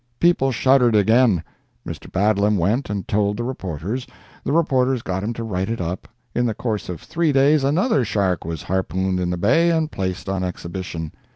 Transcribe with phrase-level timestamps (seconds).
[0.19, 1.43] People shuddered again.
[1.87, 2.11] Mr.
[2.11, 4.07] Badlam went and told the reporters;
[4.43, 6.07] the reporters got him to write it up.
[6.33, 10.27] In the course of three days another shark was harpooned in the Bay and placed
[10.27, 11.11] on exhibition.